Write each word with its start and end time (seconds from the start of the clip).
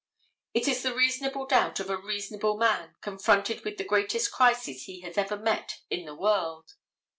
It 0.55 0.67
is 0.67 0.81
the 0.81 0.95
reasonable 0.95 1.45
doubt 1.45 1.79
of 1.79 1.91
a 1.91 1.95
reasonable 1.95 2.57
man, 2.57 2.95
confronted 3.01 3.63
with 3.63 3.77
the 3.77 3.83
greatest 3.83 4.31
crisis 4.31 4.85
he 4.85 5.01
has 5.01 5.15
ever 5.15 5.37
met 5.37 5.81
in 5.91 6.05
the 6.05 6.15
world. 6.15 6.73